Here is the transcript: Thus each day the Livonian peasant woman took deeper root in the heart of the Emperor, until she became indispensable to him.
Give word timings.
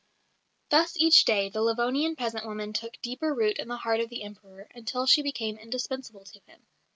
Thus 0.69 0.97
each 0.97 1.25
day 1.25 1.47
the 1.49 1.61
Livonian 1.61 2.15
peasant 2.15 2.47
woman 2.47 2.73
took 2.73 2.99
deeper 3.03 3.35
root 3.35 3.57
in 3.59 3.67
the 3.67 3.77
heart 3.77 3.99
of 3.99 4.09
the 4.09 4.23
Emperor, 4.23 4.67
until 4.73 5.05
she 5.05 5.21
became 5.21 5.57
indispensable 5.59 6.25
to 6.25 6.39
him. 6.47 6.65